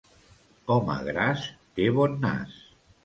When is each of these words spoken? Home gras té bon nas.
Home 0.75 0.95
gras 1.09 1.43
té 1.81 1.87
bon 1.99 2.17
nas. 2.25 2.57